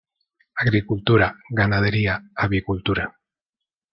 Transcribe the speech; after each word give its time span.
Agricultura, 0.55 1.27
ganadería, 1.51 2.15
avicultura. 2.45 3.05